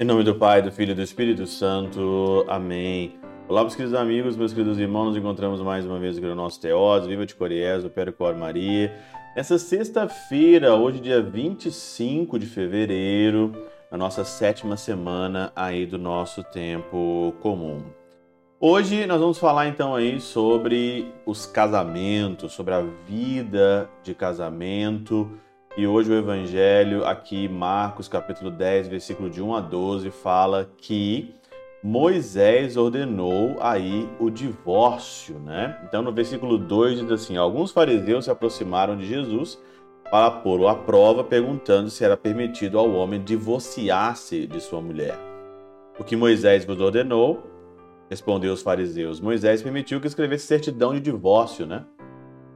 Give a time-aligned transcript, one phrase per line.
[0.00, 2.46] Em nome do Pai, do Filho e do Espírito Santo.
[2.48, 3.18] Amém.
[3.48, 6.58] Olá, meus queridos amigos, meus queridos irmãos, nos encontramos mais uma vez aqui no nosso
[6.58, 8.94] Teós, Viva de Coriés, o Percor Maria.
[9.36, 13.52] Nessa sexta-feira, hoje dia 25 de fevereiro,
[13.90, 17.99] na nossa sétima semana aí do nosso tempo comum.
[18.62, 25.30] Hoje nós vamos falar então aí sobre os casamentos, sobre a vida de casamento,
[25.78, 31.34] e hoje o evangelho aqui, Marcos capítulo 10, versículo de 1 a 12, fala que
[31.82, 35.80] Moisés ordenou aí o divórcio, né?
[35.88, 39.58] Então no versículo 2 diz assim: Alguns fariseus se aproximaram de Jesus
[40.10, 45.18] para pô-lo à prova, perguntando se era permitido ao homem divorciar-se de sua mulher.
[45.98, 47.58] O que Moisés vos ordenou?
[48.10, 49.20] Respondeu os fariseus.
[49.20, 51.86] Moisés permitiu que escrevesse certidão de divórcio, né?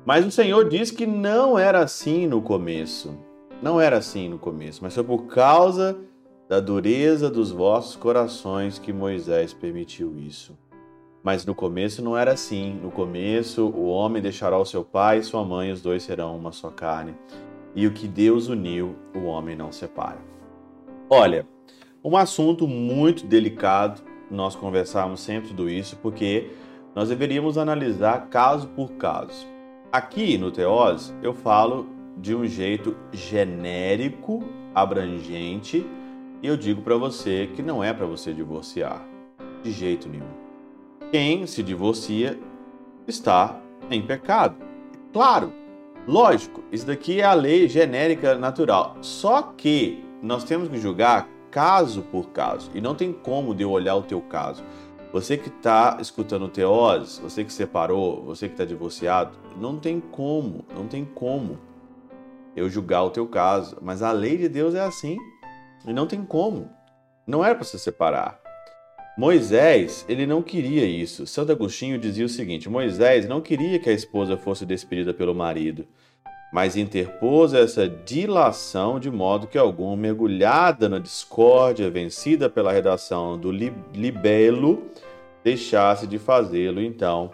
[0.04, 3.16] Mas o Senhor diz que não era assim no começo.
[3.62, 5.96] Não era assim no começo, mas foi por causa
[6.48, 10.58] da dureza dos vossos corações que Moisés permitiu isso.
[11.22, 12.78] Mas no começo não era assim.
[12.82, 16.52] No começo, o homem deixará o seu pai e sua mãe, os dois serão uma
[16.52, 17.14] só carne.
[17.74, 20.18] E o que Deus uniu, o homem não separa.
[21.08, 21.46] Olha,
[22.04, 26.50] um assunto muito delicado, nós conversamos sempre tudo isso, porque
[26.94, 29.46] nós deveríamos analisar caso por caso.
[29.92, 31.86] Aqui no Teose eu falo
[32.16, 34.42] de um jeito genérico,
[34.74, 35.86] abrangente,
[36.42, 39.02] e eu digo para você que não é para você divorciar,
[39.62, 40.28] de jeito nenhum.
[41.10, 42.38] Quem se divorcia
[43.06, 44.56] está em pecado.
[45.12, 45.52] Claro,
[46.06, 48.96] lógico, isso daqui é a lei genérica natural.
[49.00, 53.70] Só que nós temos que julgar caso por caso, e não tem como de eu
[53.70, 54.64] olhar o teu caso.
[55.12, 60.64] Você que está escutando teoses, você que separou, você que está divorciado, não tem como,
[60.74, 61.60] não tem como
[62.56, 63.78] eu julgar o teu caso.
[63.80, 65.16] Mas a lei de Deus é assim
[65.86, 66.68] e não tem como.
[67.24, 68.40] Não era para se separar.
[69.16, 71.24] Moisés, ele não queria isso.
[71.24, 75.86] Santo Agostinho dizia o seguinte: Moisés não queria que a esposa fosse despedida pelo marido,
[76.54, 83.50] mas interpôs essa dilação de modo que algum, mergulhada na discórdia, vencida pela redação do
[83.50, 84.84] libelo,
[85.42, 86.80] deixasse de fazê-lo.
[86.80, 87.32] Então,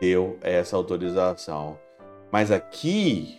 [0.00, 1.78] deu essa autorização.
[2.32, 3.38] Mas aqui,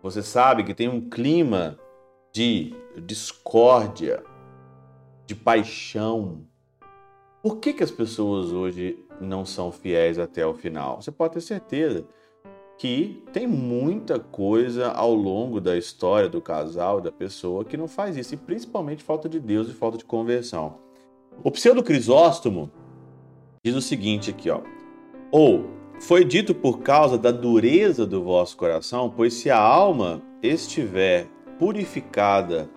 [0.00, 1.76] você sabe que tem um clima
[2.32, 4.22] de discórdia,
[5.26, 6.46] de paixão.
[7.42, 11.02] Por que, que as pessoas hoje não são fiéis até o final?
[11.02, 12.06] Você pode ter certeza
[12.76, 18.16] que tem muita coisa ao longo da história do casal, da pessoa, que não faz
[18.16, 20.78] isso, e principalmente falta de Deus e falta de conversão.
[21.42, 22.70] O pseudo Crisóstomo
[23.64, 24.60] diz o seguinte aqui, ó.
[25.30, 25.66] Ou
[26.00, 32.68] foi dito por causa da dureza do vosso coração, pois se a alma estiver purificada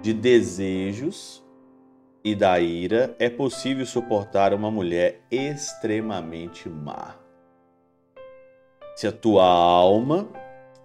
[0.00, 1.42] de desejos
[2.24, 7.21] e da ira, é possível suportar uma mulher extremamente má.
[8.94, 10.28] Se a tua alma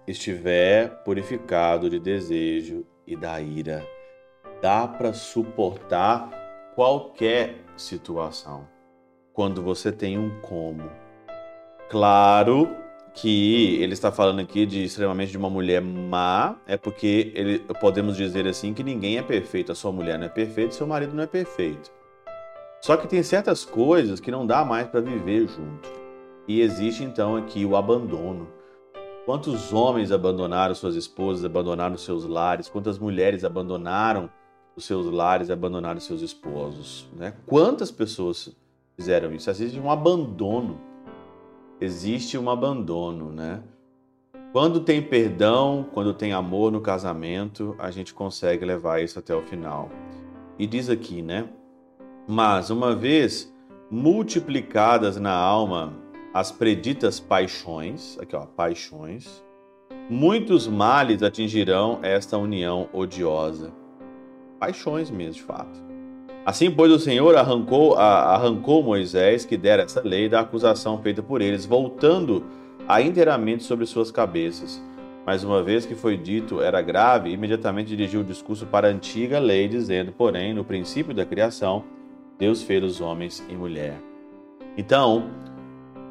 [0.06, 3.86] estiver purificado de desejo e da ira,
[4.62, 6.30] dá para suportar
[6.74, 8.66] qualquer situação
[9.34, 10.90] quando você tem um como.
[11.90, 12.74] Claro
[13.12, 18.16] que ele está falando aqui de extremamente de uma mulher má, é porque ele, podemos
[18.16, 19.70] dizer assim que ninguém é perfeito.
[19.70, 21.90] A sua mulher não é perfeita, seu marido não é perfeito.
[22.80, 26.07] Só que tem certas coisas que não dá mais para viver junto.
[26.48, 28.48] E existe então aqui o abandono.
[29.26, 32.70] Quantos homens abandonaram suas esposas, abandonaram seus lares?
[32.70, 34.30] Quantas mulheres abandonaram
[34.74, 37.06] os seus lares, abandonaram seus esposos?
[37.14, 37.34] Né?
[37.44, 38.56] Quantas pessoas
[38.96, 39.50] fizeram isso?
[39.50, 40.80] Existe um abandono.
[41.78, 43.62] Existe um abandono, né?
[44.50, 49.42] Quando tem perdão, quando tem amor no casamento, a gente consegue levar isso até o
[49.42, 49.90] final.
[50.58, 51.50] E diz aqui, né?
[52.26, 53.54] Mas uma vez
[53.90, 59.42] multiplicadas na alma as preditas paixões, aqui ó, paixões,
[60.10, 63.72] muitos males atingirão esta união odiosa.
[64.58, 65.88] Paixões mesmo, de fato.
[66.44, 71.42] Assim, pois, o Senhor arrancou, arrancou Moisés, que dera essa lei, da acusação feita por
[71.42, 72.44] eles, voltando
[72.86, 74.82] a inteiramente sobre suas cabeças.
[75.26, 79.38] Mas uma vez que foi dito era grave, imediatamente dirigiu o discurso para a antiga
[79.38, 81.84] lei, dizendo, porém, no princípio da criação,
[82.38, 84.00] Deus fez os homens e mulher.
[84.74, 85.28] Então,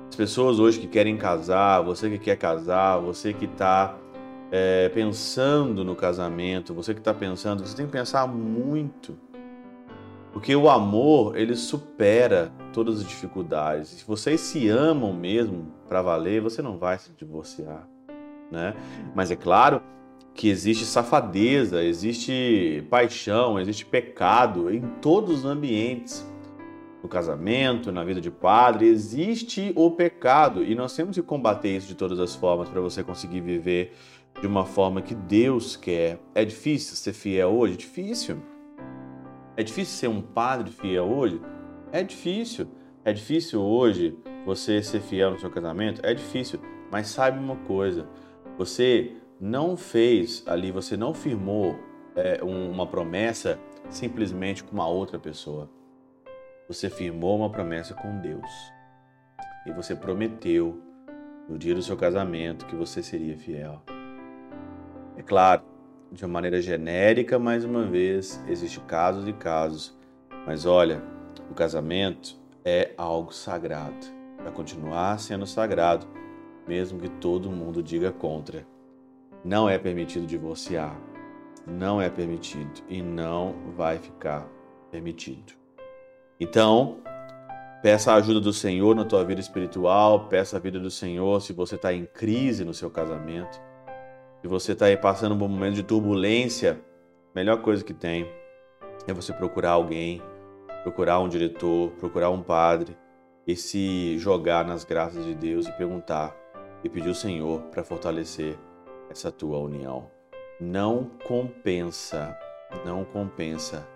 [0.09, 3.95] as pessoas hoje que querem casar, você que quer casar, você que está
[4.51, 9.17] é, pensando no casamento, você que está pensando, você tem que pensar muito.
[10.31, 13.89] Porque o amor, ele supera todas as dificuldades.
[13.89, 17.87] Se vocês se amam mesmo para valer, você não vai se divorciar,
[18.51, 18.75] né?
[19.15, 19.81] Mas é claro
[20.33, 26.23] que existe safadeza, existe paixão, existe pecado em todos os ambientes.
[27.07, 31.87] No casamento, na vida de padre, existe o pecado e nós temos que combater isso
[31.87, 33.93] de todas as formas para você conseguir viver
[34.41, 36.19] de uma forma que Deus quer.
[36.35, 37.77] É difícil ser fiel hoje?
[37.77, 38.39] Difícil.
[39.55, 41.39] É difícil ser um padre fiel hoje?
[41.93, 42.67] É difícil.
[43.05, 46.01] É difícil hoje você ser fiel no seu casamento?
[46.03, 46.59] É difícil.
[46.91, 48.05] Mas saiba uma coisa:
[48.57, 51.79] você não fez ali, você não firmou
[52.17, 53.57] é, uma promessa
[53.89, 55.69] simplesmente com uma outra pessoa.
[56.67, 58.73] Você firmou uma promessa com Deus.
[59.65, 60.81] E você prometeu
[61.47, 63.81] no dia do seu casamento que você seria fiel.
[65.15, 65.61] É claro,
[66.11, 69.97] de uma maneira genérica, mais uma vez, existem casos e casos.
[70.45, 71.01] Mas olha,
[71.49, 74.05] o casamento é algo sagrado.
[74.43, 76.05] Vai continuar sendo sagrado,
[76.67, 78.67] mesmo que todo mundo diga contra.
[79.41, 80.99] Não é permitido divorciar.
[81.65, 84.45] Não é permitido e não vai ficar
[84.91, 85.53] permitido.
[86.39, 86.97] Então,
[87.81, 91.53] peça a ajuda do Senhor na tua vida espiritual, peça a vida do Senhor se
[91.53, 93.59] você está em crise no seu casamento
[94.41, 96.79] se você está passando por um momento de turbulência,
[97.33, 98.31] a melhor coisa que tem
[99.07, 100.21] é você procurar alguém,
[100.83, 102.95] procurar um diretor, procurar um padre
[103.47, 106.35] e se jogar nas graças de Deus e perguntar
[106.83, 108.57] e pedir o Senhor para fortalecer
[109.09, 110.09] essa tua união.
[110.61, 112.37] Não compensa,
[112.85, 113.87] não compensa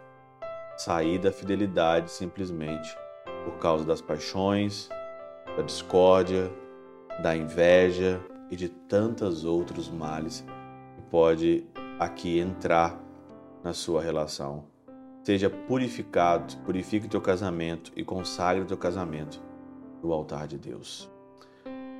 [0.84, 2.96] sair da fidelidade simplesmente
[3.46, 4.90] por causa das paixões,
[5.58, 6.52] da discórdia,
[7.22, 10.46] da inveja, e de tantos outros males
[10.94, 11.64] que pode
[11.98, 13.02] aqui entrar
[13.64, 14.66] na sua relação.
[15.24, 19.42] Seja purificado, purifique teu casamento e consagre teu casamento
[20.04, 21.10] no altar de Deus.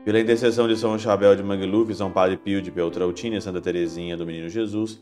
[0.04, 4.26] Pela intercessão de São Chabel de Mangluf, São Padre Pio de Peltrautina Santa Teresinha do
[4.26, 5.02] Menino Jesus,